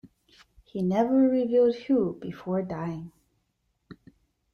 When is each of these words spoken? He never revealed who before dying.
He 0.63 0.81
never 0.81 1.13
revealed 1.15 1.75
who 1.75 2.13
before 2.19 2.63
dying. 2.63 3.11